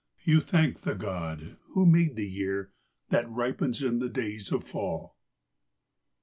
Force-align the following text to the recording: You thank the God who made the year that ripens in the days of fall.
You 0.23 0.39
thank 0.41 0.79
the 0.79 0.95
God 0.95 1.57
who 1.75 1.85
made 1.85 2.15
the 2.15 2.27
year 2.27 2.71
that 3.09 3.29
ripens 3.29 3.83
in 3.83 3.99
the 3.99 4.09
days 4.09 4.51
of 4.51 4.63
fall. 4.63 5.15